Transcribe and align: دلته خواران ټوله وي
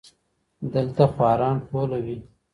دلته 0.73 1.03
خواران 1.13 1.57
ټوله 1.67 1.97
وي 2.05 2.17